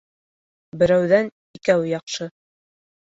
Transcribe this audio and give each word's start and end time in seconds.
Берәүҙән 0.83 1.29
икәү 1.59 1.87
яҡшы 1.93 2.29